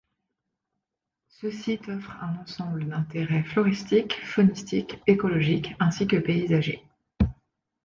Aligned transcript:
Ce 1.29 1.51
site 1.51 1.87
offre 1.87 2.17
un 2.23 2.35
ensemble 2.41 2.87
d'intérêts 2.87 3.43
floristique, 3.43 4.15
faunistique, 4.25 4.97
écologique 5.05 5.75
ainsi 5.79 6.07
que 6.07 6.17
paysager. 6.17 6.83